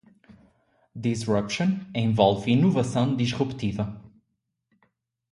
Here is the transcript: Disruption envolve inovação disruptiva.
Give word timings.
Disruption 0.99 1.85
envolve 1.93 2.49
inovação 2.51 3.15
disruptiva. 3.15 4.01